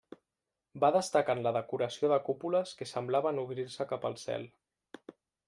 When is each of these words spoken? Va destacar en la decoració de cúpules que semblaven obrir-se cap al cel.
Va 0.83 0.89
destacar 0.95 1.35
en 1.39 1.43
la 1.47 1.51
decoració 1.57 2.09
de 2.13 2.17
cúpules 2.31 2.73
que 2.81 2.89
semblaven 2.93 3.43
obrir-se 3.43 3.89
cap 3.93 4.09
al 4.11 4.19
cel. 4.25 4.51